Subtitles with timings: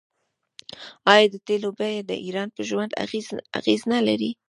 [1.13, 2.91] آیا د تیلو بیه د ایران په ژوند
[3.59, 4.31] اغیز نلري؟